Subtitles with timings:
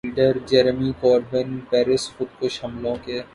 [0.05, 3.21] leader Jeremy Corbyn Paris خودکش حملوں کے